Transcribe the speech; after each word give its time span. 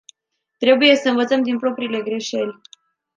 Trebuie 0.57 0.95
să 0.95 1.09
învățăm 1.09 1.43
din 1.43 1.57
propriile 1.59 2.01
greșeli. 2.01 2.61